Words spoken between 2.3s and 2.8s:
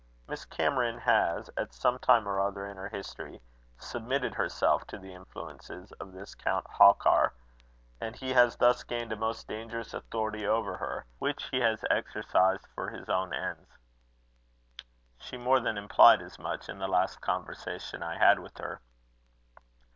other in